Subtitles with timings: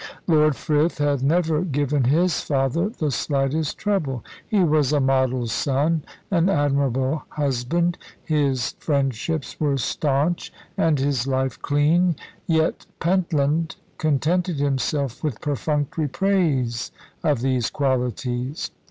[0.25, 6.03] Lord Frith had never given his father the slightest trouble; he was a model son,
[6.31, 12.15] an admirable husband; his friendships were staunch, and his life clean
[12.47, 16.91] yet Pentland contented himself with perfunctory praise
[17.23, 18.71] of these qualities.